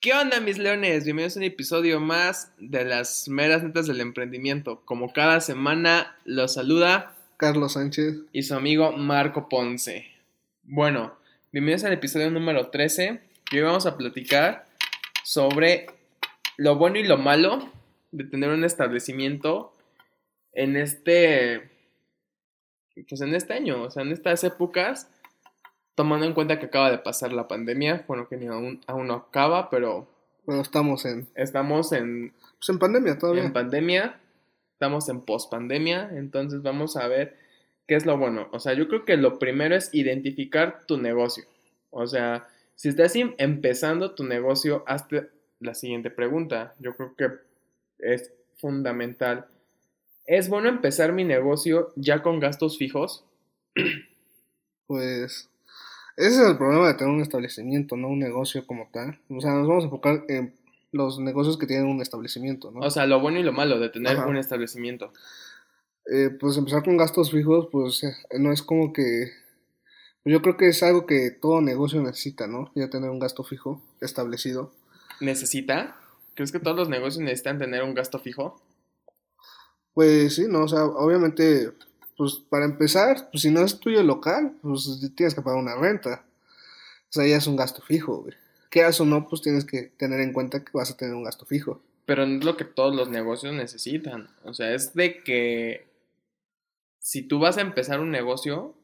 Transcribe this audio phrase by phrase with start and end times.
[0.00, 1.04] ¿Qué onda, mis leones?
[1.04, 4.82] Bienvenidos a un episodio más de las meras netas del emprendimiento.
[4.84, 10.06] Como cada semana, los saluda Carlos Sánchez y su amigo Marco Ponce.
[10.64, 11.16] Bueno,
[11.50, 13.20] bienvenidos al episodio número 13.
[13.50, 14.66] Que hoy vamos a platicar
[15.24, 15.86] sobre
[16.58, 17.72] lo bueno y lo malo
[18.12, 19.72] de tener un establecimiento
[20.52, 21.70] en este.
[23.08, 25.08] Pues en este año, o sea, en estas épocas
[25.96, 29.14] tomando en cuenta que acaba de pasar la pandemia, bueno, que ni aún, aún no
[29.14, 30.06] acaba, pero...
[30.44, 31.26] Bueno, estamos en...
[31.34, 32.32] Estamos en...
[32.58, 33.42] Pues en pandemia todavía.
[33.42, 34.20] En pandemia,
[34.74, 37.36] estamos en pospandemia, entonces vamos a ver
[37.88, 38.48] qué es lo bueno.
[38.52, 41.44] O sea, yo creo que lo primero es identificar tu negocio.
[41.90, 46.74] O sea, si estás empezando tu negocio, hazte la siguiente pregunta.
[46.78, 47.28] Yo creo que
[47.98, 49.46] es fundamental.
[50.26, 53.24] ¿Es bueno empezar mi negocio ya con gastos fijos?
[54.88, 55.50] Pues
[56.16, 59.18] ese es el problema de tener un establecimiento, no un negocio como tal.
[59.28, 60.54] O sea, nos vamos a enfocar en
[60.92, 62.80] los negocios que tienen un establecimiento, ¿no?
[62.80, 65.12] O sea, lo bueno y lo malo de tener un establecimiento.
[66.10, 69.32] Eh, pues empezar con gastos fijos, pues eh, no es como que...
[70.24, 72.72] Yo creo que es algo que todo negocio necesita, ¿no?
[72.74, 74.72] Ya tener un gasto fijo establecido.
[75.20, 75.96] ¿Necesita?
[76.34, 78.60] ¿Crees que todos los negocios necesitan tener un gasto fijo?
[79.94, 81.72] Pues sí, no, o sea, obviamente
[82.16, 86.24] pues para empezar, pues si no es tuyo local, pues tienes que pagar una renta.
[87.08, 88.34] O sea, ya es un gasto fijo, güey.
[88.70, 91.46] Quieras o no, pues tienes que tener en cuenta que vas a tener un gasto
[91.46, 91.80] fijo.
[92.04, 94.28] Pero no es lo que todos los negocios necesitan.
[94.44, 95.86] O sea, es de que
[96.98, 98.74] si tú vas a empezar un negocio,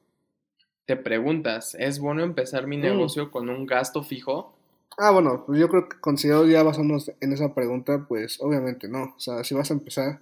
[0.87, 2.83] te preguntas, ¿es bueno empezar mi mm.
[2.83, 4.55] negocio con un gasto fijo?
[4.99, 9.15] Ah, bueno, pues yo creo que considero ya basándonos en esa pregunta, pues obviamente no.
[9.17, 10.21] O sea, si vas a empezar,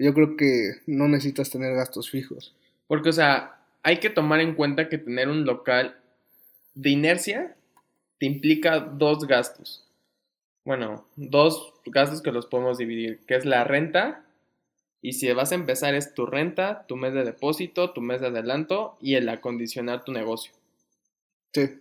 [0.00, 2.54] yo creo que no necesitas tener gastos fijos.
[2.88, 5.96] Porque, o sea, hay que tomar en cuenta que tener un local
[6.74, 7.54] de inercia
[8.18, 9.84] te implica dos gastos.
[10.64, 14.24] Bueno, dos gastos que los podemos dividir, que es la renta,
[15.02, 18.28] y si vas a empezar es tu renta, tu mes de depósito, tu mes de
[18.28, 20.52] adelanto y el acondicionar tu negocio.
[21.52, 21.78] Sí.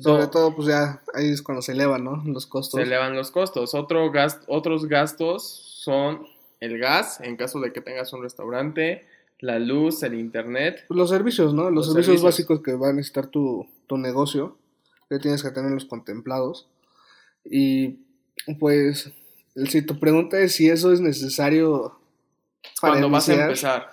[0.00, 2.22] Sobre todo, pues ya ahí es cuando se elevan, ¿no?
[2.26, 2.80] Los costos.
[2.80, 3.74] Se elevan los costos.
[3.74, 4.10] Otro
[4.48, 6.26] otros gastos son
[6.60, 9.06] el gas, en caso de que tengas un restaurante,
[9.40, 10.84] la luz, el internet.
[10.88, 11.70] Los servicios, ¿no?
[11.70, 14.56] Los, servicios, básicos que va a necesitar tu, negocio,
[15.08, 16.68] que tienes que tenerlos contemplados.
[17.44, 17.98] Y
[18.58, 19.12] pues,
[19.66, 21.98] si tu pregunta es si eso es necesario
[22.80, 23.92] para cuando vas a empezar,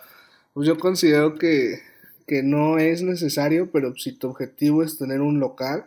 [0.54, 1.82] pues yo considero que,
[2.26, 5.86] que no es necesario, pero si tu objetivo es tener un local,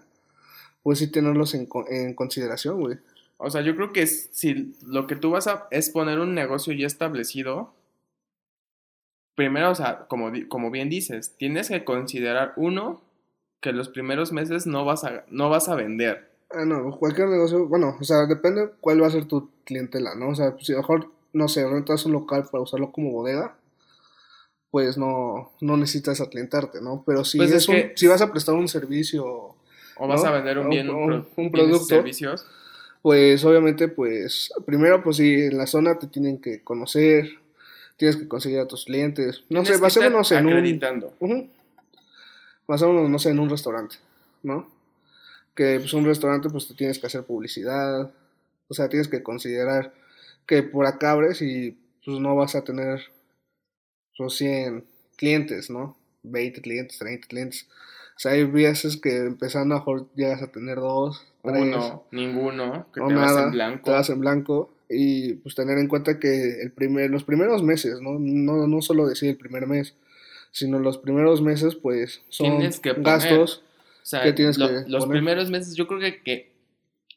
[0.82, 2.98] pues sí tenerlos en, en consideración, güey.
[3.36, 6.72] O sea, yo creo que si lo que tú vas a es poner un negocio
[6.72, 7.74] ya establecido,
[9.34, 13.02] primero, o sea, como, como bien dices, tienes que considerar uno
[13.60, 16.30] que los primeros meses no vas a, no vas a vender.
[16.50, 20.28] Ah, no, cualquier negocio, bueno, o sea, depende cuál va a ser tu clientela, ¿no?
[20.28, 23.56] O sea, si mejor, no sé, rentas un local para usarlo como bodega,
[24.70, 27.02] pues no, no necesitas aclientarte, ¿no?
[27.06, 29.56] Pero si, pues es, si vas a prestar un servicio...
[29.96, 31.84] O vas a vender un bien, un, un producto.
[31.84, 32.46] Servicios
[33.04, 37.28] pues obviamente, pues primero, pues si en la zona te tienen que conocer,
[37.98, 39.44] tienes que conseguir a tus clientes.
[39.50, 41.12] No sé, basémonos en acreditando.
[41.20, 41.32] un...
[41.32, 41.48] Uh
[42.66, 43.96] no sé, en un restaurante,
[44.42, 44.70] ¿no?
[45.54, 48.10] Que pues un restaurante, pues te tienes que hacer publicidad,
[48.68, 49.92] o sea, tienes que considerar
[50.46, 51.76] que por acá abres y
[52.06, 53.02] pues no vas a tener
[54.16, 54.82] pues, 100
[55.16, 55.94] clientes, ¿no?
[56.22, 57.68] 20 clientes, 30 clientes.
[58.16, 63.00] O sea, hay veces que empezando a mejor llegas a tener dos, uno, ninguno, que
[63.00, 63.84] te vas en blanco.
[63.84, 68.00] Te vas en blanco y pues tener en cuenta que el primer, los primeros meses,
[68.00, 68.18] ¿no?
[68.18, 69.94] No, no solo decir el primer mes,
[70.50, 72.60] sino los primeros meses pues son
[72.98, 73.62] gastos
[74.02, 76.52] o sea, que tienes que Los primeros meses yo creo que, que,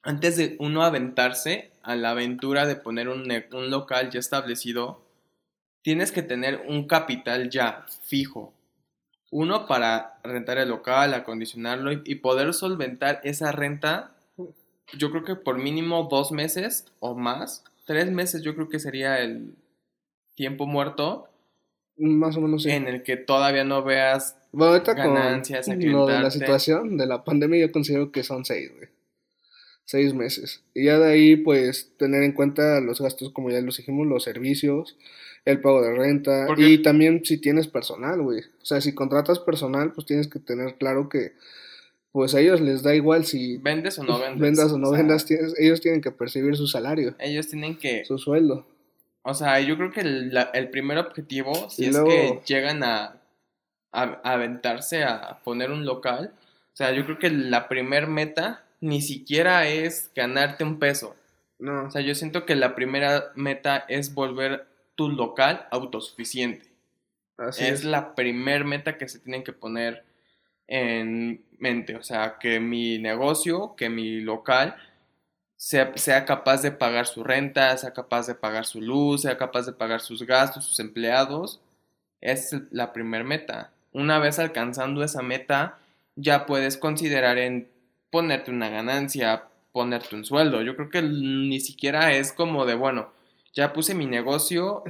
[0.03, 5.01] antes de uno aventarse a la aventura de poner un, un local ya establecido,
[5.81, 8.53] tienes que tener un capital ya fijo.
[9.29, 14.16] Uno para rentar el local, acondicionarlo y poder solventar esa renta
[14.93, 19.19] yo creo que por mínimo dos meses o más, tres meses yo creo que sería
[19.19, 19.55] el
[20.35, 21.27] tiempo muerto.
[21.97, 22.69] Más o menos sí.
[22.69, 25.65] En el que todavía no veas ganancias.
[25.65, 28.89] Con lo de la situación de la pandemia yo considero que son seis, güey.
[29.85, 30.63] Seis meses.
[30.73, 34.23] Y ya de ahí, pues, tener en cuenta los gastos, como ya los dijimos, los
[34.23, 34.97] servicios,
[35.45, 36.47] el pago de renta.
[36.57, 38.41] Y también si tienes personal, güey.
[38.61, 41.33] O sea, si contratas personal, pues tienes que tener claro que
[42.11, 44.39] pues a ellos les da igual si vendes o no vendes.
[44.39, 45.25] Vendas o no vendas,
[45.59, 47.15] ellos tienen que percibir su salario.
[47.19, 48.05] Ellos tienen que...
[48.05, 48.65] Su sueldo.
[49.21, 53.17] O sea, yo creo que el, primer objetivo, si es que llegan a,
[53.91, 59.01] a, aventarse a poner un local, o sea, yo creo que la primer meta ni
[59.01, 61.15] siquiera es ganarte un peso.
[61.59, 61.85] No.
[61.85, 66.67] O sea, yo siento que la primera meta es volver tu local autosuficiente.
[67.37, 67.83] Así es, es.
[67.83, 70.03] la primer meta que se tienen que poner
[70.67, 71.43] en
[71.99, 74.75] O sea, que mi negocio, que mi local
[75.55, 79.65] sea, sea capaz de pagar su renta, sea capaz de pagar su luz, sea capaz
[79.65, 81.59] de pagar sus gastos, sus empleados.
[82.21, 83.71] Es la primer meta.
[83.91, 85.79] Una vez alcanzando esa meta,
[86.15, 87.67] ya puedes considerar en
[88.11, 90.61] ponerte una ganancia, ponerte un sueldo.
[90.61, 93.11] Yo creo que ni siquiera es como de, bueno,
[93.53, 94.83] ya puse mi negocio,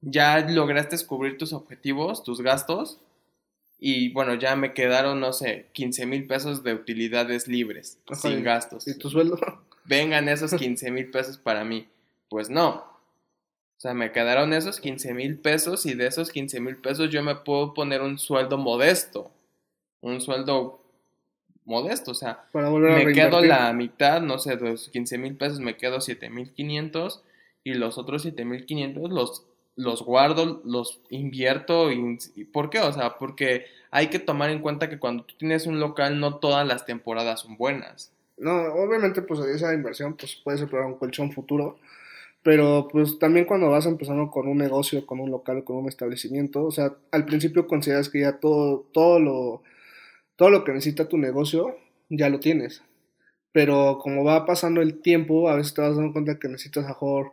[0.00, 2.98] ya lograste cubrir tus objetivos, tus gastos,
[3.78, 8.42] y bueno, ya me quedaron, no sé, 15 mil pesos de utilidades libres, Ajá, sin
[8.42, 8.86] gastos.
[8.88, 9.38] ¿Y tu sueldo?
[9.84, 11.86] Vengan esos 15 mil pesos para mí.
[12.28, 12.96] Pues no.
[13.76, 17.22] O sea, me quedaron esos 15 mil pesos y de esos 15 mil pesos yo
[17.22, 19.30] me puedo poner un sueldo modesto.
[20.00, 20.82] Un sueldo
[21.66, 23.48] modesto, o sea, Para volver a me quedo reinvertir.
[23.48, 27.22] la mitad, no sé, de los 15 mil pesos me quedo 7 mil 500
[27.64, 29.44] y los otros 7 mil 500 los,
[29.76, 31.92] los guardo, los invierto.
[31.92, 32.18] Y,
[32.52, 32.80] ¿Por qué?
[32.80, 36.36] O sea, porque hay que tomar en cuenta que cuando tú tienes un local no
[36.36, 38.12] todas las temporadas son buenas.
[38.38, 41.78] No, obviamente, pues esa inversión pues puede ser para un colchón futuro,
[42.42, 46.64] pero pues también cuando vas empezando con un negocio, con un local, con un establecimiento,
[46.64, 49.62] o sea, al principio consideras que ya todo, todo lo,
[50.36, 51.78] todo lo que necesita tu negocio
[52.10, 52.82] ya lo tienes,
[53.52, 57.32] pero como va pasando el tiempo, a veces te vas dando cuenta que necesitas mejor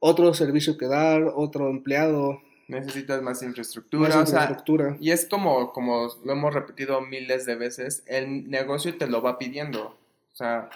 [0.00, 4.96] otro servicio que dar, otro empleado, Necesitas más infraestructura, más o sea, infraestructura.
[4.98, 9.38] y es como, como lo hemos repetido miles de veces, el negocio te lo va
[9.38, 9.98] pidiendo.
[10.32, 10.70] O sea,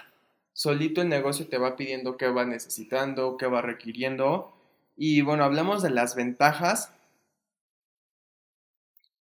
[0.52, 4.52] solito el negocio te va pidiendo qué va necesitando, qué va requiriendo.
[4.96, 6.92] Y bueno, hablamos de las ventajas.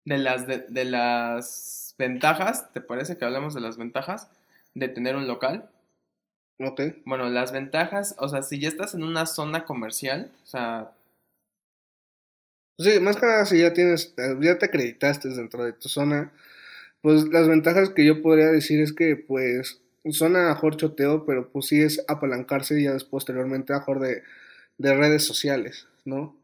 [0.03, 4.29] De las, de, de las ventajas, ¿te parece que hablamos de las ventajas
[4.73, 5.69] de tener un local?
[6.59, 10.91] Ok, Bueno, las ventajas, o sea, si ya estás en una zona comercial, o sea,
[12.77, 16.31] Sí, más que nada si ya tienes, eh, ya te acreditaste dentro de tu zona,
[17.01, 21.49] pues las ventajas que yo podría decir es que pues suena a mejor choteo, pero
[21.51, 24.23] pues sí es apalancarse ya después posteriormente a mejor de,
[24.77, 26.37] de redes sociales, ¿no?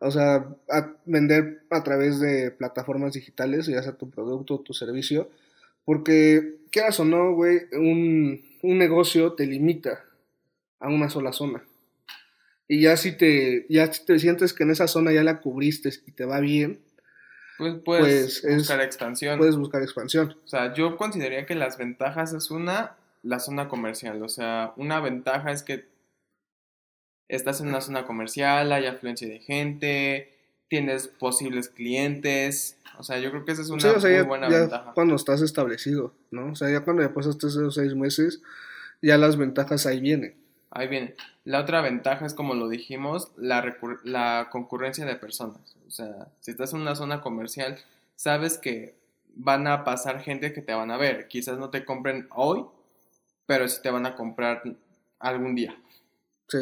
[0.00, 4.74] O sea, a vender a través de plataformas digitales, ya sea tu producto o tu
[4.74, 5.30] servicio,
[5.84, 10.04] porque quieras o no, güey, un, un negocio te limita
[10.80, 11.62] a una sola zona.
[12.68, 15.90] Y ya si te, ya si te sientes que en esa zona ya la cubriste
[16.06, 16.80] y te va bien,
[17.58, 19.38] pues puedes Pues, es- buscar expansión.
[19.38, 20.36] puedes buscar expansión.
[20.44, 24.22] O sea, yo consideraría que las ventajas es una, la zona comercial.
[24.22, 25.84] O sea, una ventaja es que
[27.28, 30.31] estás en una zona comercial, hay afluencia de gente,
[30.72, 32.78] tienes posibles clientes.
[32.98, 34.60] O sea, yo creo que esa es una Sí, o sea, muy ya, buena ya
[34.60, 34.92] ventaja.
[34.94, 36.52] cuando estás establecido, ¿no?
[36.52, 38.40] O sea, ya cuando ya pasaste esos seis meses,
[39.02, 40.34] ya las ventajas ahí vienen.
[40.70, 41.14] Ahí viene.
[41.44, 45.76] La otra ventaja es, como lo dijimos, la, la concurrencia de personas.
[45.86, 47.76] O sea, si estás en una zona comercial,
[48.16, 48.94] sabes que
[49.34, 51.28] van a pasar gente que te van a ver.
[51.28, 52.64] Quizás no te compren hoy,
[53.44, 54.62] pero sí te van a comprar
[55.18, 55.76] algún día.
[56.48, 56.60] Sí,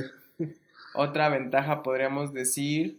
[0.94, 2.98] Otra ventaja podríamos decir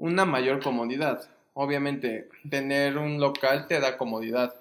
[0.00, 1.28] una mayor comodidad.
[1.52, 4.54] Obviamente, tener un local te da comodidad.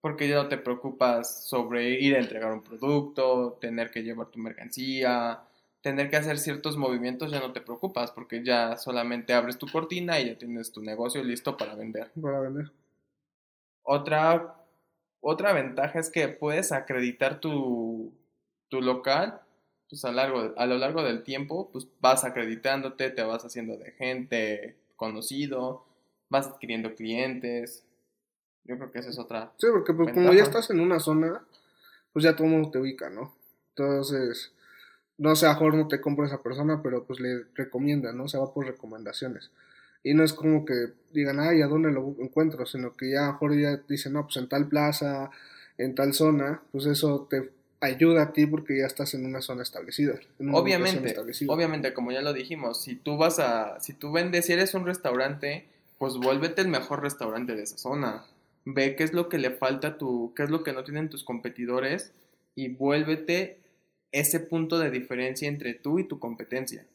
[0.00, 4.38] Porque ya no te preocupas sobre ir a entregar un producto, tener que llevar tu
[4.38, 5.40] mercancía,
[5.80, 10.20] tener que hacer ciertos movimientos, ya no te preocupas porque ya solamente abres tu cortina
[10.20, 12.10] y ya tienes tu negocio listo para vender.
[12.20, 12.70] para vender.
[13.82, 14.56] Otra,
[15.20, 18.12] otra ventaja es que puedes acreditar tu,
[18.68, 19.40] tu local
[19.94, 23.92] pues a, largo, a lo largo del tiempo, pues vas acreditándote, te vas haciendo de
[23.92, 25.84] gente conocido,
[26.28, 27.84] vas adquiriendo clientes.
[28.64, 29.52] Yo creo que esa es otra.
[29.56, 31.44] Sí, porque pues, como ya estás en una zona,
[32.12, 33.36] pues ya todo el mundo te ubica, ¿no?
[33.68, 34.52] Entonces,
[35.16, 38.26] no sé, a lo mejor no te compra esa persona, pero pues le recomienda, ¿no?
[38.26, 39.52] Se va por recomendaciones.
[40.02, 42.66] Y no es como que digan, ay, ¿a dónde lo encuentro?
[42.66, 45.30] Sino que ya a mejor ya dicen, no, pues en tal plaza,
[45.78, 47.52] en tal zona, pues eso te
[47.84, 50.14] ayuda a ti porque ya estás en una zona establecida.
[50.38, 51.52] una Obviamente, establecida.
[51.52, 54.86] obviamente, como ya lo dijimos, si tú vas a, si tú vendes, si eres un
[54.86, 55.66] restaurante,
[55.98, 58.24] pues vuélvete el mejor restaurante de esa zona.
[58.64, 61.08] Ve qué es lo que le falta a tu, qué es lo que no tienen
[61.10, 62.12] tus competidores
[62.54, 63.58] y vuélvete
[64.12, 66.86] ese punto de diferencia entre tú y tu competencia.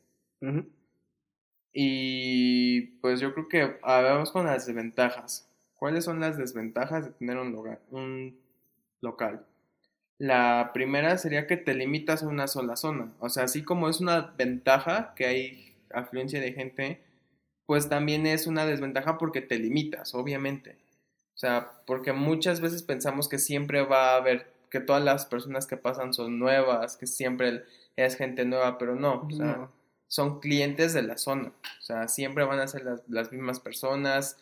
[1.73, 5.47] Y pues yo creo que ah, vamos con las desventajas.
[5.75, 8.37] ¿Cuáles son las desventajas de tener un, loga- un
[9.01, 9.45] local?
[10.19, 13.11] La primera sería que te limitas a una sola zona.
[13.19, 17.01] O sea, así como es una ventaja que hay afluencia de gente,
[17.65, 20.77] pues también es una desventaja porque te limitas, obviamente.
[21.33, 25.65] O sea, porque muchas veces pensamos que siempre va a haber que todas las personas
[25.67, 27.63] que pasan son nuevas, que siempre
[27.95, 29.69] es gente nueva, pero no, o sea,
[30.07, 34.37] son clientes de la zona, o sea, siempre van a ser las, las mismas personas.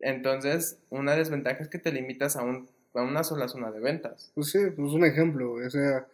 [0.00, 4.32] Entonces, una desventaja es que te limitas a, un, a una sola zona de ventas.
[4.34, 6.06] Pues sí, pues un ejemplo, o sea,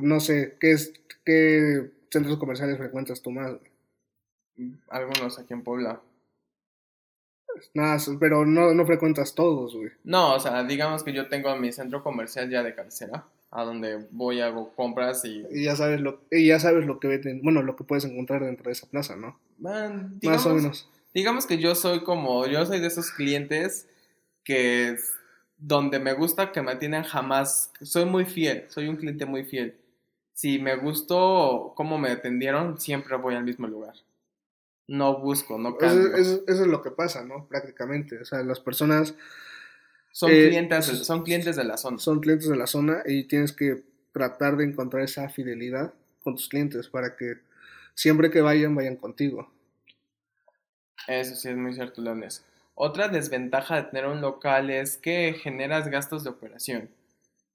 [0.00, 0.92] no sé, ¿qué, es,
[1.24, 3.52] qué centros comerciales frecuentas tú más?
[4.88, 6.00] Algunos aquí en Puebla.
[7.72, 9.90] Nada, pero no, no frecuentas todos, güey.
[10.02, 14.06] No, o sea, digamos que yo tengo mi centro comercial ya de cabecera, a donde
[14.10, 15.44] voy, hago compras y...
[15.50, 18.44] Y ya sabes lo, y ya sabes lo que venden, bueno, lo que puedes encontrar
[18.44, 19.38] dentro de esa plaza, ¿no?
[19.58, 20.88] Más o menos.
[21.14, 23.88] Digamos que yo soy como, yo soy de esos clientes
[24.42, 24.96] que
[25.56, 29.76] donde me gusta que me atiendan jamás, soy muy fiel, soy un cliente muy fiel.
[30.32, 33.94] Si me gustó cómo me atendieron, siempre voy al mismo lugar
[34.86, 36.14] no busco, no cambio.
[36.14, 37.46] Eso, es lo que pasa, ¿no?
[37.46, 38.18] Prácticamente.
[38.18, 39.14] O sea, las personas...
[40.12, 41.98] Son, eh, clientes, son clientes de la zona.
[41.98, 43.82] Son clientes de la zona y tienes que
[44.12, 45.92] tratar de encontrar esa fidelidad
[46.22, 47.38] con tus clientes para que
[47.94, 49.50] siempre que vayan, vayan contigo.
[51.08, 52.44] Eso sí es muy cierto, Leones.
[52.74, 56.90] Otra desventaja de tener un local es que generas gastos de operación.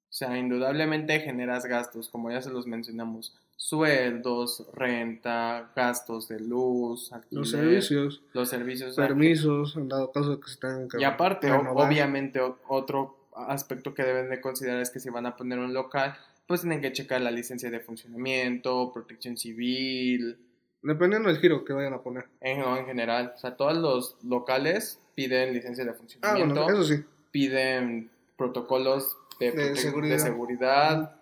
[0.10, 7.12] O sea, indudablemente generas gastos, como ya se los mencionamos sueldos, renta, gastos de luz,
[7.30, 11.52] los servicios, los servicios, permisos, en dado caso de que se tengan que Y aparte,
[11.52, 16.16] obviamente, otro aspecto que deben de considerar es que si van a poner un local,
[16.48, 20.40] pues tienen que checar la licencia de funcionamiento, protección civil.
[20.82, 22.26] Dependiendo del giro que vayan a poner.
[22.40, 26.62] En, en general, o sea, todos los locales piden licencia de funcionamiento.
[26.62, 27.04] Ah, bueno, eso sí.
[27.30, 31.16] Piden protocolos de, seguridad, de seguridad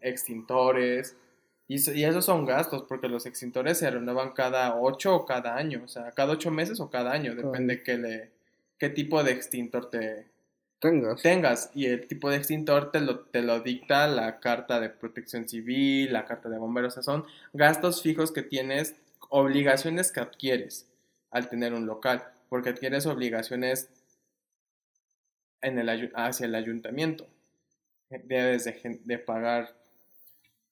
[0.00, 1.16] extintores,
[1.68, 5.88] y, esos son gastos, porque los extintores se renuevan cada ocho o cada año, o
[5.88, 8.30] sea, cada ocho meses o cada año, depende qué, le,
[8.78, 10.26] qué tipo de extintor te
[10.80, 11.22] tengas.
[11.22, 11.70] tengas.
[11.74, 16.12] Y el tipo de extintor te lo, te lo dicta la carta de protección civil,
[16.12, 18.96] la carta de bomberos, o sea, son gastos fijos que tienes,
[19.28, 20.86] obligaciones que adquieres
[21.30, 23.90] al tener un local, porque adquieres obligaciones
[25.60, 27.26] en el, hacia el ayuntamiento.
[28.10, 29.74] Debes de, de pagar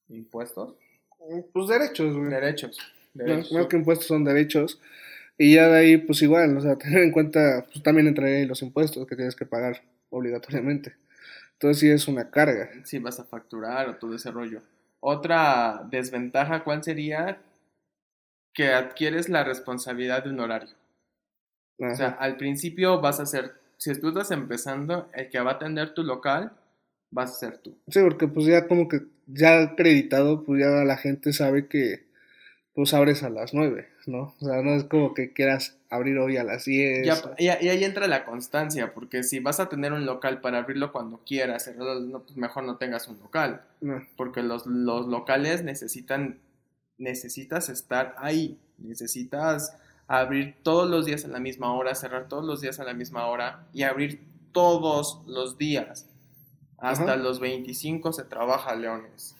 [0.09, 0.77] impuestos
[1.53, 2.31] pues derechos, güey.
[2.31, 2.79] Derechos.
[3.15, 4.81] No, que impuestos son derechos.
[5.39, 8.63] Y ya de ahí, pues igual, o sea, tener en cuenta, pues también entre los
[8.63, 10.95] impuestos que tienes que pagar obligatoriamente.
[11.53, 12.71] Entonces sí es una carga.
[12.85, 14.63] Si vas a facturar o todo ese rollo.
[15.01, 17.41] Otra desventaja, ¿cuál sería?
[18.55, 20.75] Que adquieres la responsabilidad de un horario.
[21.79, 25.55] O sea, al principio vas a ser, si tú estás empezando, el que va a
[25.55, 26.53] atender tu local
[27.11, 27.77] vas a ser tú.
[27.89, 32.07] Sí, porque pues ya como que ya acreditado, pues ya la gente sabe que
[32.75, 34.35] pues abres a las 9, ¿no?
[34.39, 37.09] O sea, no es como que quieras abrir hoy a las 10.
[37.39, 41.23] y, ahí entra la constancia, porque si vas a tener un local para abrirlo cuando
[41.25, 43.63] quieras, pues mejor no tengas un local.
[44.17, 46.39] Porque los, los locales necesitan,
[46.99, 49.75] necesitas estar ahí, necesitas
[50.07, 53.27] abrir todos los días a la misma hora, cerrar todos los días a la misma
[53.27, 54.21] hora y abrir
[54.53, 56.09] todos los días.
[56.79, 59.35] Hasta los 25 se trabaja Leones.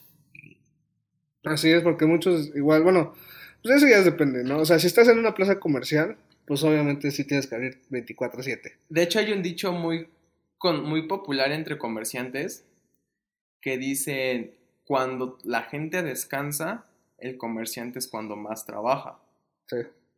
[1.43, 3.13] Así es, porque muchos igual, bueno,
[3.63, 4.59] pues eso ya depende, ¿no?
[4.59, 8.73] O sea, si estás en una plaza comercial, pues obviamente sí tienes que abrir 24/7.
[8.89, 10.09] De hecho, hay un dicho muy,
[10.57, 12.65] con, muy popular entre comerciantes
[13.61, 16.85] que dice, cuando la gente descansa,
[17.17, 19.19] el comerciante es cuando más trabaja.
[19.67, 19.77] Sí.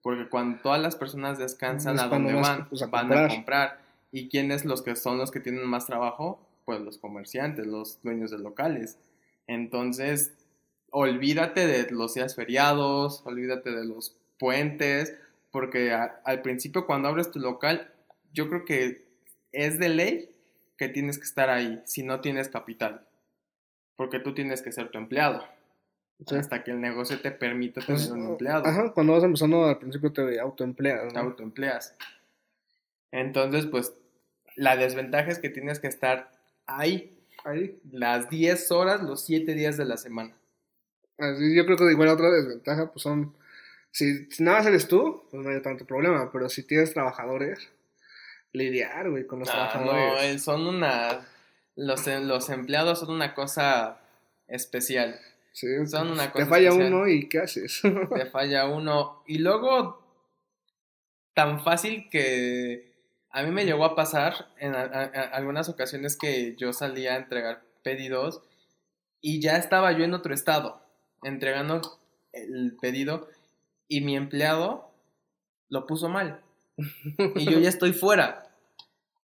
[0.10, 2.68] Porque cuando todas las personas descansan, ¿a dónde van?
[2.90, 3.80] van a comprar.
[4.12, 6.40] ¿Y quiénes los que son los que tienen más trabajo?
[6.70, 9.00] pues los comerciantes, los dueños de locales.
[9.48, 10.34] Entonces,
[10.92, 15.16] olvídate de los días feriados, olvídate de los puentes,
[15.50, 17.92] porque al principio cuando abres tu local,
[18.34, 19.08] yo creo que
[19.52, 20.30] es de ley
[20.78, 23.08] que tienes que estar ahí si no tienes capital,
[23.96, 25.44] porque tú tienes que ser tu empleado.
[26.28, 28.66] Hasta que el negocio te permita tener pues, un empleado.
[28.66, 31.14] Ajá, cuando vas empezando al principio te autoempleas.
[31.14, 31.96] Te autoempleas.
[33.12, 33.94] Entonces, pues,
[34.56, 36.32] la desventaja es que tienes que estar
[36.66, 40.36] ahí, ahí, las 10 horas, los 7 días de la semana.
[41.18, 43.36] Así, yo creo que igual otra desventaja, pues son,
[43.92, 47.70] si, nada más eres tú, pues no hay tanto problema, pero si tienes trabajadores,
[48.52, 50.14] lidiar, güey, con los ah, trabajadores.
[50.14, 51.26] No, eh, son una,
[51.76, 54.00] los, los empleados son una cosa
[54.48, 55.20] especial.
[55.52, 57.82] Sí, son una cosa Te falla uno y ¿qué haces?
[58.14, 59.24] te falla uno.
[59.28, 60.02] Y luego,
[61.34, 62.94] tan fácil que
[63.32, 68.42] a mí me llegó a pasar en algunas ocasiones que yo salía a entregar pedidos
[69.22, 70.82] y ya estaba yo en otro estado
[71.24, 71.82] entregando
[72.32, 73.28] el pedido
[73.88, 74.92] y mi empleado
[75.68, 76.42] lo puso mal
[77.36, 78.46] y yo ya estoy fuera.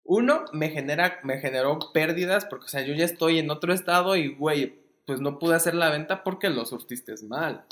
[0.05, 4.17] Uno, me genera, me generó pérdidas porque, o sea, yo ya estoy en otro estado
[4.17, 7.65] y, güey, pues no pude hacer la venta porque lo surtiste mal.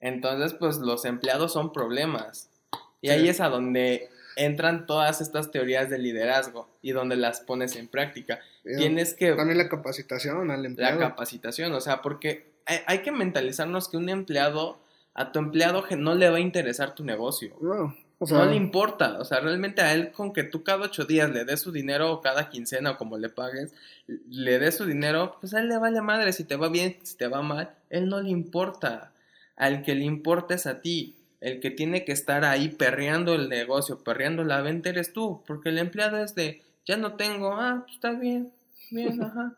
[0.00, 2.50] Entonces, pues los empleados son problemas.
[3.00, 7.76] Y ahí es a donde entran todas estas teorías de liderazgo y donde las pones
[7.76, 8.40] en práctica.
[8.62, 9.32] Tienes que...
[9.32, 10.98] También la capacitación al empleado.
[10.98, 12.54] La capacitación, o sea, porque
[12.86, 14.78] hay, que mentalizarnos que un empleado,
[15.14, 17.56] a tu empleado no le va a interesar tu negocio.
[17.60, 20.84] No, o sea, no le importa, o sea, realmente a él con que tú cada
[20.84, 23.72] ocho días le des su dinero o cada quincena o como le pagues,
[24.06, 27.16] le des su dinero, pues a él le vale madre si te va bien, si
[27.16, 29.12] te va mal, él no le importa.
[29.56, 31.16] Al que le importa es a ti.
[31.40, 35.68] El que tiene que estar ahí perreando el negocio, perreando la venta eres tú, porque
[35.68, 38.50] el empleado es de, ya no tengo, ah, pues está bien,
[38.90, 39.54] bien, ajá.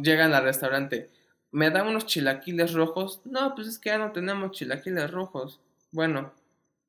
[0.00, 1.10] Llegan al restaurante,
[1.50, 3.20] ¿me dan unos chilaquiles rojos?
[3.24, 5.58] No, pues es que ya no tenemos chilaquiles rojos.
[5.90, 6.32] Bueno,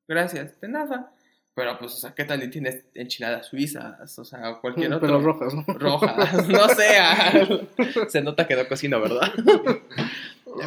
[0.08, 1.12] gracias, de nada.
[1.54, 4.18] Pero pues, o sea, ¿qué tal y tienes enchiladas suizas?
[4.18, 5.08] O sea, cualquier otro.
[5.08, 5.64] Pero rojas, ¿no?
[5.66, 7.32] Rojas, no sea.
[8.08, 9.32] Se nota que no cocino, ¿verdad?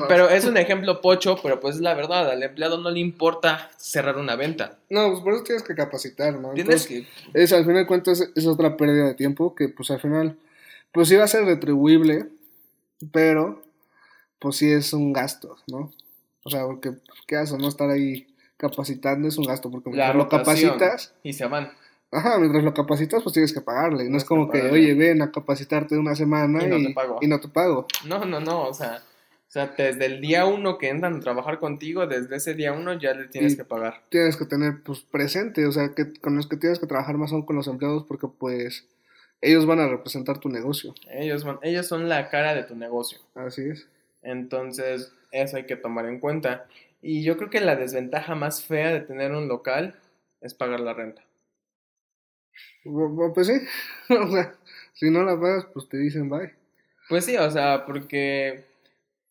[0.07, 3.69] pero es un ejemplo pocho, pero pues es la verdad, al empleado no le importa
[3.77, 4.79] cerrar una venta.
[4.89, 6.53] No, pues por eso tienes que capacitar, ¿no?
[6.53, 7.07] Tienes que...
[7.33, 10.37] Es, al final de cuentas, es otra pérdida de tiempo que pues al final,
[10.91, 12.29] pues sí va a ser retribuible,
[13.11, 13.61] pero
[14.39, 15.91] pues sí es un gasto, ¿no?
[16.43, 16.93] O sea, porque
[17.27, 17.57] ¿qué haces?
[17.57, 18.28] No estar ahí
[18.59, 21.13] capacitando es un gasto, porque mientras lo capacitas...
[21.23, 21.71] Y se van.
[22.11, 24.09] Ajá, mientras lo capacitas, pues tienes que pagarle.
[24.09, 27.19] No es como que, oye, ven a capacitarte una semana y no, te pago.
[27.21, 27.87] y no te pago.
[28.05, 29.01] No, no, no, o sea,
[29.47, 32.93] o sea, desde el día uno que entran a trabajar contigo, desde ese día uno
[32.93, 34.03] ya le tienes que pagar.
[34.09, 37.29] Tienes que tener, pues, presente, o sea, que con los que tienes que trabajar más
[37.29, 38.87] son con los empleados porque, pues,
[39.41, 40.93] ellos van a representar tu negocio.
[41.11, 43.19] Ellos, van, ellos son la cara de tu negocio.
[43.35, 43.87] Así es.
[44.23, 46.65] Entonces, eso hay que tomar en cuenta.
[47.01, 49.99] Y yo creo que la desventaja más fea de tener un local
[50.41, 51.23] es pagar la renta.
[52.83, 53.53] Pues sí,
[54.13, 54.55] o sea,
[54.93, 56.53] si no la pagas, pues te dicen bye.
[57.07, 58.65] Pues sí, o sea, porque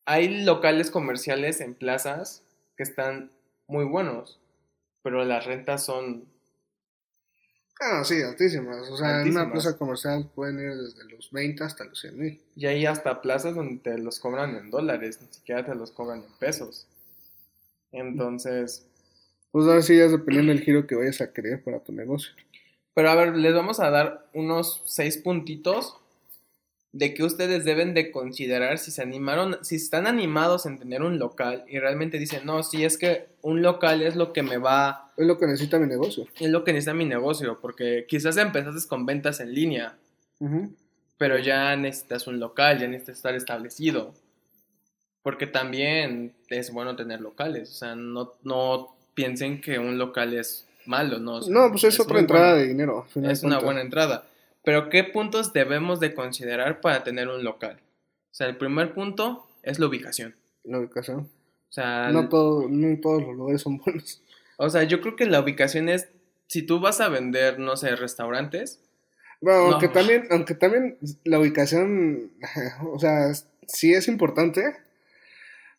[0.04, 2.42] hay locales comerciales en plazas
[2.76, 3.30] que están
[3.66, 4.40] muy buenos,
[5.02, 6.24] pero las rentas son...
[7.80, 8.88] Ah, sí, altísimas.
[8.88, 12.42] O sea, en una plaza comercial pueden ir desde los 20 hasta los 100 mil.
[12.56, 16.24] Y hay hasta plazas donde te los cobran en dólares, ni siquiera te los cobran
[16.24, 16.88] en pesos.
[17.92, 18.84] Entonces...
[19.50, 22.32] Pues ahora sí ya es dependiendo del giro que vayas a querer para tu negocio.
[22.94, 25.96] Pero a ver, les vamos a dar unos seis puntitos
[26.92, 31.18] de que ustedes deben de considerar si se animaron, si están animados en tener un
[31.18, 35.12] local y realmente dicen, no, si es que un local es lo que me va...
[35.16, 36.26] Es lo que necesita mi negocio.
[36.40, 39.96] Es lo que necesita mi negocio, porque quizás empezaste con ventas en línea,
[41.18, 44.14] pero ya necesitas un local, ya necesitas estar establecido.
[45.28, 50.66] Porque también es bueno tener locales, o sea, no, no piensen que un local es
[50.86, 51.42] malo, ¿no?
[51.42, 53.06] no, pues es, otra entrada de dinero.
[53.14, 54.24] Es una buena entrada.
[54.64, 57.78] Pero ¿qué puntos debemos de considerar para tener un local?
[58.30, 60.34] O sea, el primer punto es la ubicación.
[60.64, 61.18] La ubicación.
[61.18, 64.22] O sea, no, todo, no todos los lugares son buenos.
[64.56, 66.08] O sea, yo creo que la ubicación es,
[66.46, 68.80] si tú vas a vender, no sé, restaurantes.
[69.42, 72.32] Bueno, aunque también, aunque también la ubicación,
[72.94, 73.30] o sea,
[73.66, 74.87] sí es importante,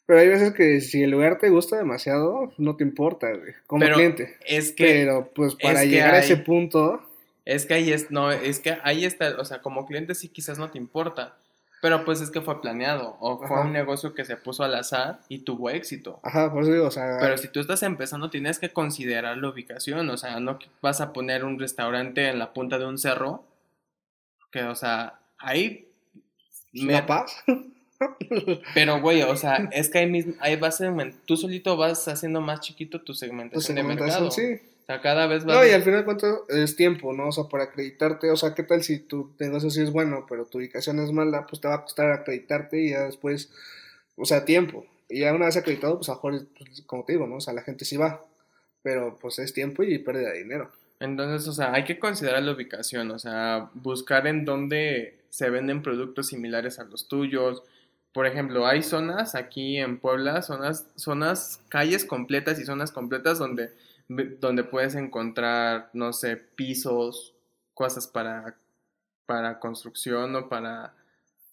[0.09, 3.27] pero hay veces que si el lugar te gusta demasiado, no te importa,
[3.67, 4.39] como cliente.
[4.43, 4.85] Es que.
[4.85, 6.99] Pero pues para llegar a ese punto.
[7.45, 10.57] Es que ahí es, no, es que ahí está, o sea, como cliente sí quizás
[10.57, 11.37] no te importa,
[11.79, 15.19] pero pues es que fue planeado o fue un negocio que se puso al azar
[15.29, 16.19] y tuvo éxito.
[16.23, 17.19] Ajá, por eso digo, o sea...
[17.19, 21.13] Pero si tú estás empezando tienes que considerar la ubicación, o sea, no vas a
[21.13, 23.43] poner un restaurante en la punta de un cerro,
[24.51, 25.87] que, o sea, ahí...
[26.73, 27.03] Me...
[27.03, 27.43] paz?
[28.73, 30.93] Pero, güey, o sea, es que ahí mismo, ahí vas a,
[31.25, 34.31] tú solito vas haciendo más chiquito tu segmentación, de mercado.
[34.31, 34.59] Sí
[34.89, 35.55] sea, cada vez más.
[35.55, 37.27] No, y al final, ¿cuánto es tiempo, no?
[37.27, 40.45] O sea, para acreditarte, o sea, ¿qué tal si tu negocio sí es bueno, pero
[40.45, 41.45] tu ubicación es mala?
[41.45, 43.51] Pues te va a costar acreditarte y ya después,
[44.15, 44.87] o sea, tiempo.
[45.07, 47.35] Y ya una vez acreditado, pues a lo mejor, pues, como te digo, ¿no?
[47.35, 48.25] O sea, la gente sí va,
[48.81, 50.71] pero pues es tiempo y pérdida de dinero.
[50.99, 55.83] Entonces, o sea, hay que considerar la ubicación, o sea, buscar en dónde se venden
[55.83, 57.61] productos similares a los tuyos.
[58.13, 63.71] Por ejemplo, hay zonas aquí en Puebla, zonas, zonas, calles completas y zonas completas donde
[64.09, 67.35] donde puedes encontrar, no sé, pisos,
[67.75, 68.57] cosas para,
[69.27, 70.95] para construcción o para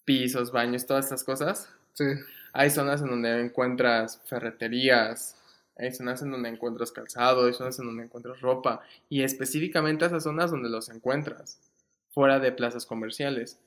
[0.05, 1.69] pisos, baños, todas estas cosas.
[1.93, 2.05] Sí.
[2.53, 5.35] Hay zonas en donde encuentras ferreterías,
[5.77, 10.23] hay zonas en donde encuentras calzado, hay zonas en donde encuentras ropa y específicamente esas
[10.23, 11.59] zonas donde los encuentras,
[12.09, 13.59] fuera de plazas comerciales.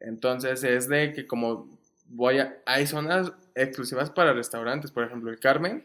[0.00, 1.68] Entonces es de que como
[2.14, 2.56] voy a...
[2.66, 5.84] Hay zonas exclusivas para restaurantes, por ejemplo el Carmen,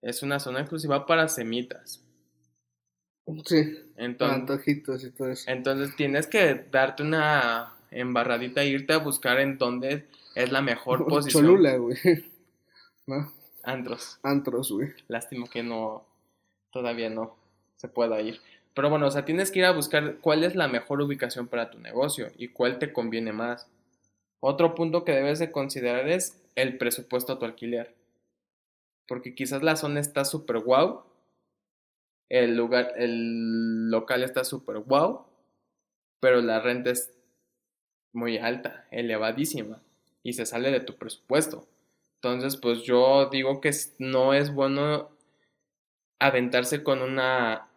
[0.00, 2.02] es una zona exclusiva para semitas.
[3.44, 3.78] Sí.
[3.96, 5.50] Entonces, antojitos y todo eso.
[5.50, 11.06] Entonces tienes que darte una embarradita e irte a buscar en dónde es la mejor
[11.08, 11.44] posición.
[11.44, 11.96] Cholula, güey.
[13.06, 13.32] ¿No?
[13.62, 14.18] Antros.
[14.22, 14.90] Antros, güey.
[15.08, 16.04] Lástima que no,
[16.72, 17.36] todavía no
[17.76, 18.40] se pueda ir.
[18.74, 21.70] Pero bueno, o sea, tienes que ir a buscar cuál es la mejor ubicación para
[21.70, 23.68] tu negocio y cuál te conviene más.
[24.44, 27.94] Otro punto que debes de considerar es el presupuesto a tu alquiler.
[29.06, 31.04] Porque quizás la zona está súper guau,
[32.28, 35.26] el lugar, el local está súper guau,
[36.18, 37.12] pero la renta es
[38.12, 39.80] muy alta, elevadísima,
[40.24, 41.68] y se sale de tu presupuesto.
[42.16, 45.10] Entonces, pues yo digo que no es bueno
[46.18, 47.68] aventarse con una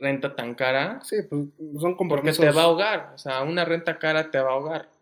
[0.00, 1.00] renta tan cara.
[1.02, 1.42] Sí, pues
[1.78, 2.38] son compromisos.
[2.38, 3.12] Porque te va a ahogar.
[3.14, 4.95] O sea, una renta cara te va a ahogar.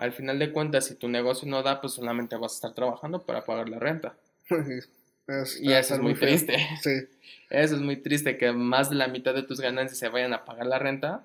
[0.00, 3.26] Al final de cuentas, si tu negocio no da, pues solamente vas a estar trabajando
[3.26, 4.14] para pagar la renta.
[4.48, 6.56] y eso es muy triste.
[6.82, 7.06] Sí.
[7.50, 10.46] Eso es muy triste, que más de la mitad de tus ganancias se vayan a
[10.46, 11.22] pagar la renta.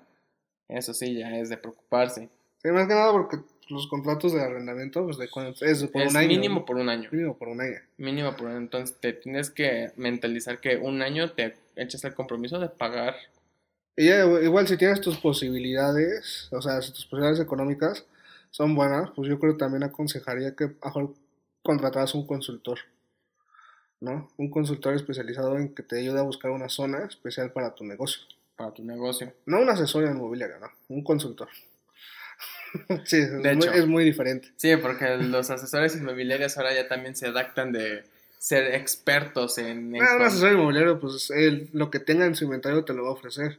[0.68, 2.28] Eso sí, ya es de preocuparse.
[2.62, 3.38] Sí, más que nada porque
[3.70, 6.28] los contratos de arrendamiento, pues de es por un año.
[6.28, 7.08] Mínimo por un año.
[7.10, 7.80] Mínimo por un año.
[7.96, 8.58] Mínimo por un año.
[8.58, 13.16] Entonces te tienes que mentalizar que un año te echas el compromiso de pagar.
[13.96, 18.04] Y igual si tienes tus posibilidades, o sea, si tus posibilidades económicas
[18.56, 21.12] son buenas, pues yo creo que también aconsejaría que mejor
[21.62, 22.78] contrataras un consultor.
[24.00, 24.30] ¿no?
[24.38, 28.22] Un consultor especializado en que te ayude a buscar una zona especial para tu negocio.
[28.56, 29.30] Para tu negocio.
[29.44, 31.48] No un asesor inmobiliario, no, un consultor.
[33.04, 34.48] sí, es, muy, diferente.
[34.56, 38.04] Sí, porque los asesores inmobiliarios ahora ya también se adaptan de
[38.38, 39.94] ser expertos en...
[40.00, 43.10] Ah, un asesor inmobiliario, pues él, lo que tenga en su inventario te lo va
[43.10, 43.58] a ofrecer.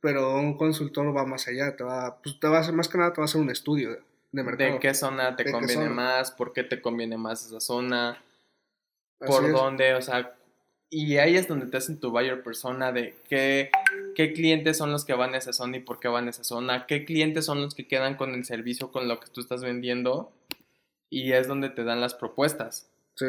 [0.00, 2.98] Pero un consultor va más allá, te va, pues te va a hacer, más que
[2.98, 4.72] nada te va a hacer un estudio de mercado.
[4.74, 8.22] De qué zona te conviene más, por qué te conviene más esa zona,
[9.18, 10.34] por dónde, o sea,
[10.90, 13.70] y ahí es donde te hacen tu buyer persona de qué,
[14.14, 16.44] qué clientes son los que van a esa zona y por qué van a esa
[16.44, 19.62] zona, qué clientes son los que quedan con el servicio, con lo que tú estás
[19.62, 20.30] vendiendo,
[21.10, 22.88] y es donde te dan las propuestas.
[23.16, 23.26] Sí.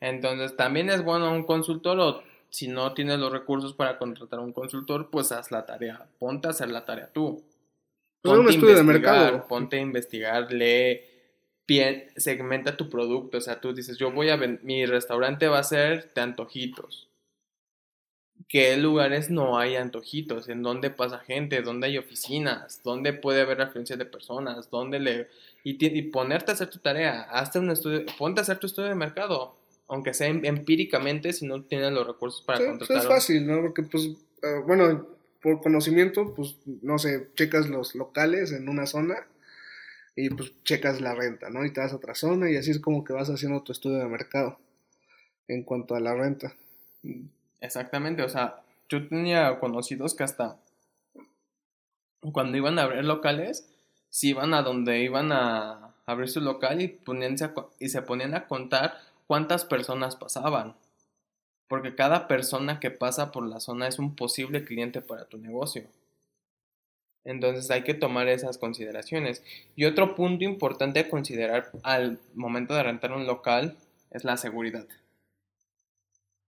[0.00, 4.42] Entonces, también es bueno un consultor o si no tienes los recursos para contratar a
[4.42, 7.42] un consultor, pues haz la tarea, ponte a hacer la tarea tú.
[8.22, 9.46] Pues ponte un estudio de mercado.
[9.48, 11.00] Ponte a investigar, lee,
[12.16, 13.38] segmenta tu producto.
[13.38, 17.08] O sea, tú dices, yo voy a mi restaurante va a ser de antojitos.
[18.48, 20.48] ¿Qué lugares no hay antojitos?
[20.48, 21.60] ¿En dónde pasa gente?
[21.60, 22.80] ¿Dónde hay oficinas?
[22.84, 24.70] ¿Dónde puede haber afluencia de personas?
[24.70, 25.28] ¿Dónde le...
[25.64, 28.94] Y, ponerte a hacer tu tarea, hazte un estudio, ponte a hacer tu estudio de
[28.94, 32.96] mercado, aunque sea em, empíricamente si no tienes los recursos para sí, contratar.
[32.96, 33.60] es fácil, ¿no?
[33.60, 39.26] Porque pues, eh, bueno, por conocimiento, pues, no sé, checas los locales en una zona
[40.16, 41.64] y pues checas la renta, ¿no?
[41.64, 43.98] Y te vas a otra zona y así es como que vas haciendo tu estudio
[43.98, 44.58] de mercado
[45.48, 46.54] en cuanto a la renta.
[47.60, 50.58] Exactamente, o sea, yo tenía conocidos que hasta
[52.32, 53.68] cuando iban a abrir locales,
[54.10, 56.98] si iban a donde iban a abrir su local y,
[57.78, 60.74] y se ponían a contar cuántas personas pasaban.
[61.68, 65.84] Porque cada persona que pasa por la zona es un posible cliente para tu negocio.
[67.24, 69.42] Entonces hay que tomar esas consideraciones.
[69.76, 73.76] Y otro punto importante a considerar al momento de rentar un local
[74.10, 74.86] es la seguridad.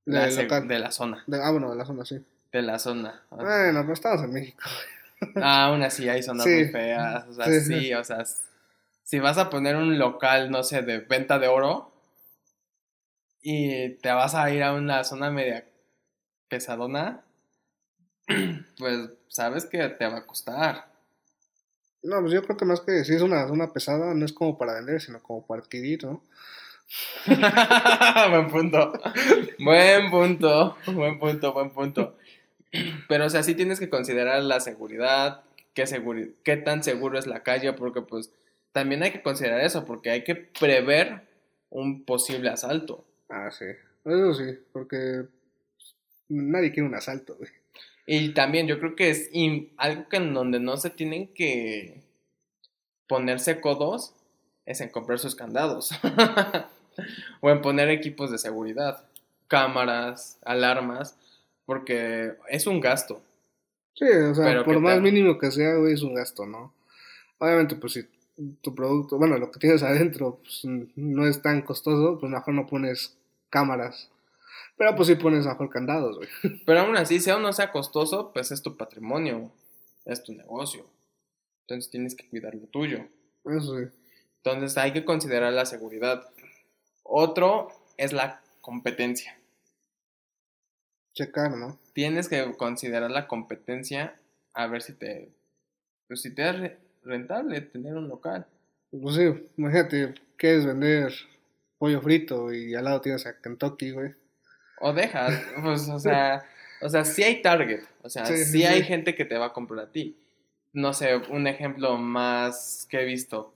[0.07, 1.25] La de la zona.
[1.33, 2.25] ah, bueno, de la zona, sí.
[2.51, 3.23] De la zona.
[3.31, 4.63] Bueno, pues estamos en México.
[5.37, 7.27] Ah, aún así hay zonas muy feas.
[7.29, 8.25] O sea, sí, sí, o sea,
[9.05, 11.90] si vas a poner un local, no sé, de venta de oro
[13.43, 15.65] y te vas a ir a una zona media
[16.49, 17.25] pesadona,
[18.79, 20.91] pues sabes que te va a costar.
[22.03, 24.57] No, pues yo creo que más que si es una zona pesada, no es como
[24.57, 26.23] para vender, sino como para adquirir, ¿no?
[28.31, 28.93] buen punto.
[29.59, 30.77] Buen punto.
[30.87, 32.17] Buen punto, buen punto.
[33.09, 35.43] Pero, o sea, sí tienes que considerar la seguridad,
[35.75, 35.85] qué,
[36.43, 38.33] qué tan seguro es la calle, porque pues
[38.73, 41.23] también hay que considerar eso, porque hay que prever
[41.69, 43.05] un posible asalto.
[43.31, 43.65] Ah, sí.
[44.05, 45.27] Eso sí, porque
[46.29, 47.51] nadie quiere un asalto, güey.
[48.07, 49.31] Y también yo creo que es
[49.77, 52.03] algo que en donde no se tienen que
[53.07, 54.15] ponerse codos
[54.67, 55.91] es en comprar sus candados.
[57.41, 59.05] o en poner equipos de seguridad,
[59.49, 61.17] cámaras, alarmas,
[61.67, 63.23] porque es un gasto.
[63.95, 66.73] Sí, o sea, por más mínimo que sea, es un gasto, ¿no?
[67.39, 68.07] Obviamente, pues si
[68.61, 70.63] tu producto, bueno, lo que tienes adentro pues,
[70.97, 73.17] no es tan costoso, pues mejor no pones
[73.51, 74.11] cámaras
[74.81, 76.31] pero pues si pones mejor candados, güey.
[76.65, 79.53] Pero aún así, sea o no sea costoso, pues es tu patrimonio,
[80.07, 80.87] es tu negocio.
[81.67, 83.07] Entonces tienes que cuidar lo tuyo.
[83.45, 83.85] Eso sí.
[84.37, 86.31] Entonces hay que considerar la seguridad.
[87.03, 89.39] Otro es la competencia.
[91.13, 91.79] checar, ¿no?
[91.93, 94.19] Tienes que considerar la competencia
[94.55, 95.31] a ver si te,
[96.09, 98.47] pues si te es rentable tener un local.
[98.91, 101.13] Pues sí, imagínate, quieres vender
[101.81, 104.13] pollo frito y al lado tienes a Kentucky, güey.
[104.81, 106.45] O dejas, pues, o sea,
[106.83, 109.87] o sea, sí hay target, o sea, sí, hay gente que te va a comprar
[109.87, 110.17] a ti.
[110.75, 113.55] No sé, un ejemplo más que he visto.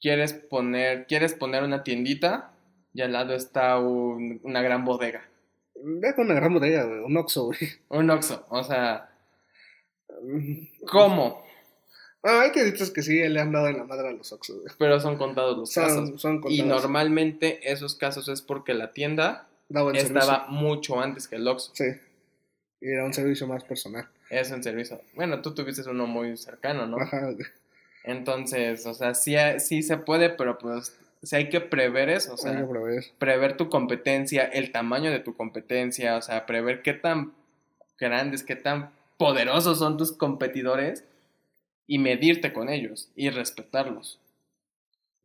[0.00, 2.50] Quieres poner, quieres poner una tiendita
[2.94, 5.22] y al lado está una gran bodega.
[5.74, 7.58] Deja una gran bodega, güey, un Oxxo, güey.
[7.90, 9.10] Un Oxxo, o sea,
[10.86, 11.44] ¿cómo?
[12.22, 14.58] Ah, hay que decir que sí, le han dado en la madre a los Oxxos.
[14.78, 16.20] Pero son contados los casos.
[16.20, 16.58] Son contados.
[16.58, 19.48] Y normalmente esos casos es porque la tienda
[19.94, 21.72] estaba mucho antes que el Oxxo.
[21.74, 21.86] Sí.
[22.82, 24.08] Y era un servicio más personal.
[24.28, 25.00] Es un servicio.
[25.14, 26.98] Bueno, tú tuviste uno muy cercano, ¿no?
[26.98, 27.30] Ajá.
[28.04, 32.36] Entonces, o sea, sí, sí se puede, pero pues o hay que prever eso, o
[32.38, 33.04] sea, prever.
[33.18, 33.56] prever.
[33.56, 37.34] tu competencia, el tamaño de tu competencia, o sea, prever qué tan
[37.98, 41.04] grandes, qué tan poderosos son tus competidores
[41.90, 44.18] y medirte con ellos y respetarlos.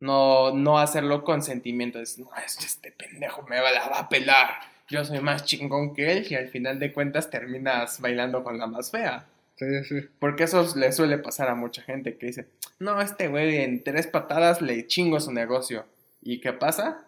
[0.00, 4.48] No, no hacerlo con sentimientos, no, este pendejo me va, la va a pelar
[4.88, 8.66] yo soy más chingón que él y al final de cuentas terminas bailando con la
[8.66, 9.26] más fea.
[9.56, 10.08] Sí, sí.
[10.18, 12.46] Porque eso le suele pasar a mucha gente que dice,
[12.78, 15.86] no, este güey en tres patadas le chingo su negocio.
[16.22, 17.06] ¿Y qué pasa?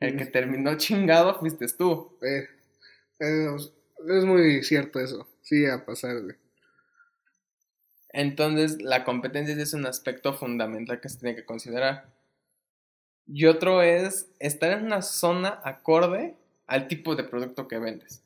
[0.00, 2.16] El que terminó chingado fuiste tú.
[2.22, 2.48] Eh,
[3.18, 5.28] es, muy cierto eso.
[5.42, 6.36] Sí, a pasar, güey.
[8.10, 12.08] Entonces, la competencia es un aspecto fundamental que se tiene que considerar.
[13.26, 16.34] Y otro es estar en una zona acorde
[16.66, 18.22] al tipo de producto que vendes,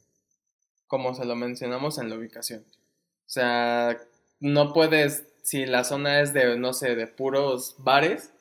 [0.86, 2.60] como se lo mencionamos en la ubicación.
[2.60, 3.98] O sea,
[4.38, 8.32] no puedes, si la zona es de, no sé, de puros bares,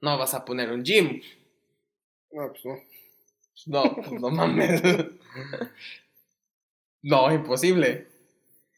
[0.00, 1.22] no vas a poner un gym.
[2.32, 2.78] No, pues no.
[3.66, 4.82] No, pues no mames.
[7.02, 8.06] no, imposible.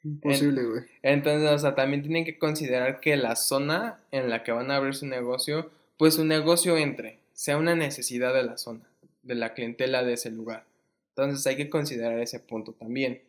[0.02, 0.82] Imposible, güey.
[1.02, 4.76] Entonces, o sea, también tienen que considerar que la zona en la que van a
[4.76, 8.88] abrir su negocio, pues su negocio entre, sea una necesidad de la zona,
[9.22, 10.64] de la clientela de ese lugar.
[11.10, 13.20] Entonces hay que considerar ese punto también.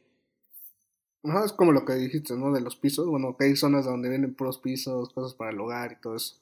[1.24, 2.52] Ajá, es como lo que dijiste, ¿no?
[2.52, 3.08] De los pisos.
[3.08, 6.36] Bueno, que hay zonas donde vienen puros pisos, cosas para el hogar y todo eso.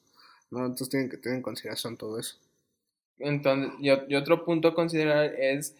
[0.50, 0.60] ¿no?
[0.60, 2.36] Entonces tienen que tener en consideración todo eso.
[3.18, 5.76] Entonces, y, otro punto a considerar es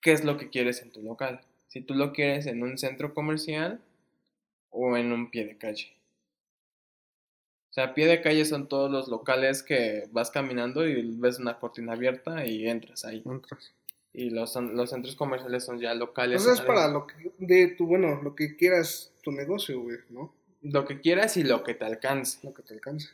[0.00, 1.40] qué es lo que quieres en tu local.
[1.70, 3.80] Si tú lo quieres en un centro comercial
[4.68, 5.96] o en un pie de calle.
[7.70, 11.58] O sea, pie de calle son todos los locales que vas caminando y ves una
[11.58, 13.22] cortina abierta y entras ahí.
[13.24, 13.72] Entras
[14.12, 16.40] y los, los centros comerciales son ya locales.
[16.40, 20.34] Entonces es para lo que, de tu, bueno, lo que quieras tu negocio, güey, ¿no?
[20.62, 22.38] Lo que quieras y lo que te alcance.
[22.42, 23.10] Lo que te alcance.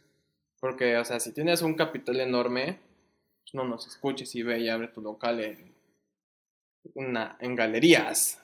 [0.59, 2.79] Porque, o sea, si tienes un capital enorme,
[3.43, 5.75] pues no nos escuches y ve y abre tu local en,
[6.95, 8.41] una, en galerías.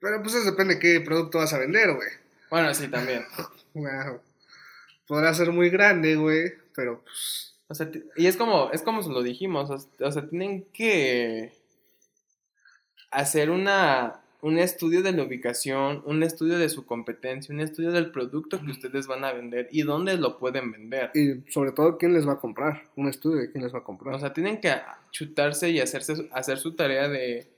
[0.00, 2.08] Pero pues eso depende de qué producto vas a vender, güey.
[2.50, 3.24] Bueno, sí, también.
[3.74, 4.20] wow.
[5.06, 9.10] Podrá ser muy grande, güey, pero pues o sea, y es como, es como se
[9.10, 11.52] lo dijimos, o sea, tienen que
[13.10, 18.10] hacer una, un estudio de la ubicación, un estudio de su competencia, un estudio del
[18.10, 21.10] producto que ustedes van a vender y dónde lo pueden vender.
[21.14, 23.84] Y sobre todo quién les va a comprar, un estudio de quién les va a
[23.84, 24.14] comprar.
[24.14, 24.74] O sea, tienen que
[25.10, 27.50] chutarse y hacerse, hacer su tarea de,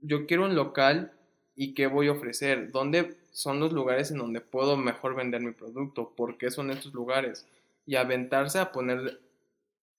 [0.00, 1.12] yo quiero un local
[1.60, 5.50] y qué voy a ofrecer, dónde son los lugares en donde puedo mejor vender mi
[5.50, 7.48] producto, por qué son estos lugares
[7.84, 9.20] y aventarse a poner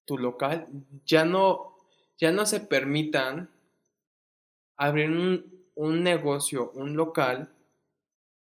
[0.05, 0.67] tu local,
[1.05, 1.75] ya no,
[2.17, 3.49] ya no se permitan
[4.77, 7.49] abrir un, un negocio, un local,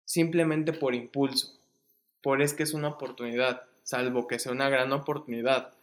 [0.05, 1.57] simplemente por impulso,
[2.21, 5.73] por es que es una oportunidad, salvo que sea una gran oportunidad.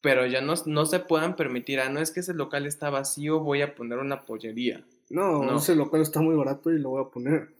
[0.00, 3.40] Pero ya no, no se puedan permitir, ah, no es que ese local está vacío,
[3.40, 4.82] voy a poner una pollería.
[5.12, 5.58] No, no.
[5.58, 7.50] ese local está muy barato y lo voy a poner.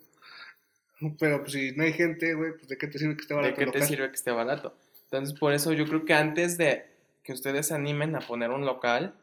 [1.18, 3.60] Pero pues, si no hay gente, güey, pues de qué te sirve que esté barato.
[3.60, 4.74] ¿De qué te sirve que esté barato?
[5.04, 6.86] Entonces, por eso yo creo que antes de
[7.22, 9.14] que ustedes se animen a poner un local,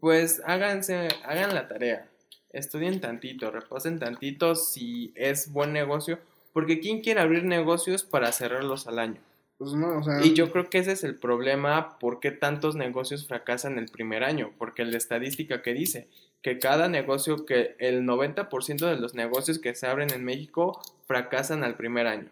[0.00, 2.08] pues háganse, hagan la tarea.
[2.50, 6.18] Estudien tantito, reposen tantito si es buen negocio,
[6.52, 9.20] porque ¿quién quiere abrir negocios para cerrarlos al año?
[9.58, 10.24] Pues no, o sea...
[10.24, 14.24] Y yo creo que ese es el problema, ¿por qué tantos negocios fracasan el primer
[14.24, 14.50] año?
[14.58, 16.08] Porque la estadística que dice
[16.42, 21.64] que cada negocio, que el 90% de los negocios que se abren en México fracasan
[21.64, 22.30] al primer año.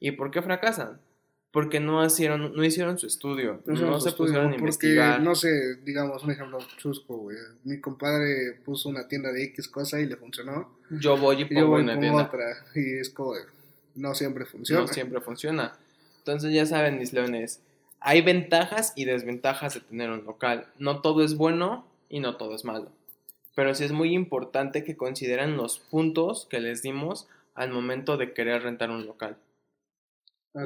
[0.00, 1.00] ¿Y por qué fracasan?
[1.54, 5.22] porque no hicieron, no hicieron su estudio, no, se pusieron a investigar.
[5.22, 7.36] No sé, digamos, un ejemplo chusco, güey.
[7.62, 10.76] Mi compadre puso una tienda de X cosa y le funcionó.
[10.90, 12.24] Yo voy y pongo una tienda.
[12.24, 12.56] otra.
[12.74, 13.34] Y es como,
[13.94, 14.82] no siempre funciona.
[14.82, 15.78] No siempre funciona.
[16.18, 17.60] Entonces ya saben, mis leones,
[18.00, 20.66] hay ventajas y desventajas de tener un local.
[20.80, 22.90] No todo es bueno y no todo es malo.
[23.54, 28.32] Pero sí es muy importante que consideren los puntos que les dimos al momento de
[28.32, 29.36] querer rentar un local.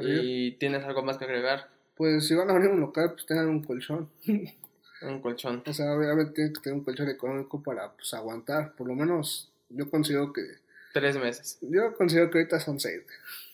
[0.03, 1.69] ¿Y tienes algo más que agregar?
[1.95, 4.09] Pues si van a abrir un local, pues tengan un colchón.
[5.01, 5.63] un colchón.
[5.65, 8.73] O sea, obviamente tienen que tener un colchón económico para pues, aguantar.
[8.75, 10.43] Por lo menos yo considero que...
[10.93, 11.59] Tres meses.
[11.61, 13.03] Yo considero que ahorita son seis.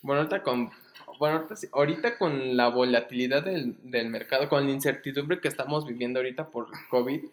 [0.01, 0.71] Bueno, ahorita con,
[1.19, 6.47] bueno, ahorita, con la volatilidad del, del mercado, con la incertidumbre que estamos viviendo ahorita
[6.47, 7.25] por COVID,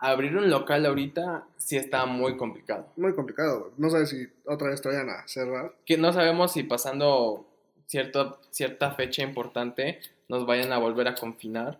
[0.00, 2.88] abrir un local ahorita sí está muy complicado.
[2.96, 3.72] Muy complicado.
[3.76, 5.74] No sabes si otra vez te vayan a cerrar.
[5.84, 7.46] Que no sabemos si pasando
[7.86, 11.78] cierto, cierta fecha importante nos vayan a volver a confinar.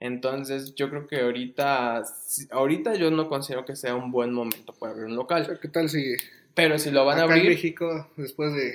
[0.00, 2.02] Entonces yo creo que ahorita,
[2.50, 5.58] ahorita yo no considero que sea un buen momento para abrir un local.
[5.62, 6.16] ¿Qué tal si...
[6.54, 7.44] Pero si lo van a abrir...
[7.44, 8.74] en México, después de...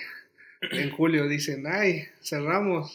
[0.71, 2.91] En julio dicen, ay, cerramos.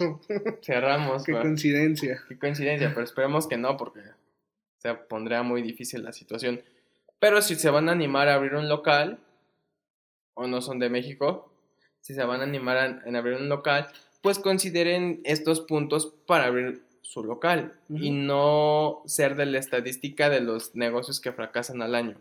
[0.62, 1.22] Cerramos.
[1.26, 2.20] Qué coincidencia.
[2.28, 4.00] Qué coincidencia, pero esperemos que no, porque
[4.82, 6.60] se pondría muy difícil la situación.
[7.20, 9.20] Pero si se van a animar a abrir un local,
[10.34, 11.52] o no son de México,
[12.00, 13.86] si se van a animar a, abrir un local,
[14.22, 20.40] pues consideren estos puntos para abrir su local y no ser de la estadística de
[20.40, 22.16] los negocios que fracasan al año.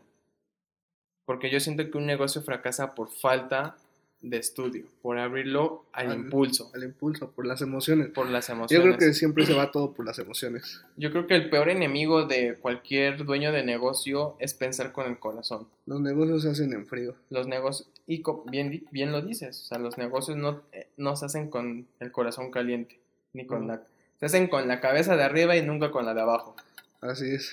[1.25, 3.75] Porque yo siento que un negocio fracasa por falta
[4.21, 6.69] de estudio, por abrirlo al, impulso.
[6.75, 8.09] Al impulso, por las emociones.
[8.09, 8.71] Por las emociones.
[8.71, 10.83] Yo creo que siempre se va todo por las emociones.
[10.95, 15.17] Yo creo que el peor enemigo de cualquier dueño de negocio es pensar con el
[15.17, 15.67] corazón.
[15.85, 17.15] Los negocios se hacen en frío.
[17.29, 21.25] Los negocios, y bien, bien lo dices, o sea, los negocios no, eh, no se
[21.25, 22.99] hacen con el corazón caliente,
[23.33, 23.81] ni con la...
[24.19, 26.55] Se hacen con la cabeza de arriba y nunca con la de abajo.
[27.01, 27.51] Así es.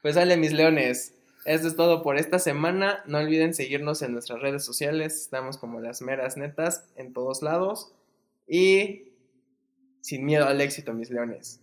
[0.00, 1.13] Pues sale mis leones.
[1.44, 3.02] Esto es todo por esta semana.
[3.06, 5.20] No olviden seguirnos en nuestras redes sociales.
[5.20, 7.92] Estamos como las meras netas en todos lados.
[8.48, 9.12] Y
[10.00, 11.60] sin miedo al éxito, mis leones.